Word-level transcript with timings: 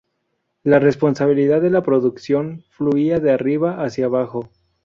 La 0.63 0.79
responsabilidad 0.79 1.61
de 1.61 1.69
la 1.69 1.83
producción 1.83 2.63
fluía 2.71 3.19
de 3.19 3.29
arriba 3.33 3.83
hacia 3.83 4.05
abajo. 4.07 4.49